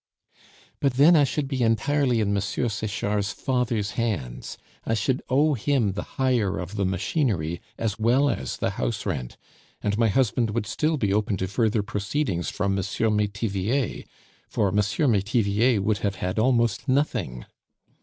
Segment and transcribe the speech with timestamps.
[0.79, 2.41] "But then I should be entirely in M.
[2.41, 4.57] Sechard's father's hands.
[4.83, 9.37] I should owe him the hire of the machinery as well as the house rent;
[9.79, 12.83] and my husband would still be open to further proceedings from M.
[13.15, 14.03] Metivier,
[14.49, 14.77] for M.
[15.11, 17.45] Metivier would have had almost nothing."